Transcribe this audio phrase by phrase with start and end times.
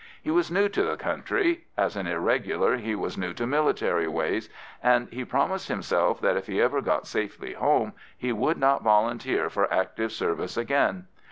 [0.23, 4.49] He was new to the country; as an irregular he was new to military ways,
[4.81, 9.47] and he promised himself that if ever he got safely home he would not volunteer
[9.47, 11.05] for active service again.